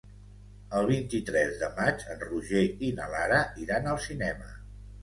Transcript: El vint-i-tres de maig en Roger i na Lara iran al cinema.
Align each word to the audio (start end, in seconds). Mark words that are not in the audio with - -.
El 0.79 0.87
vint-i-tres 0.91 1.53
de 1.65 1.69
maig 1.81 2.07
en 2.15 2.27
Roger 2.31 2.67
i 2.89 2.93
na 3.03 3.13
Lara 3.17 3.47
iran 3.67 3.91
al 3.95 4.07
cinema. 4.11 4.53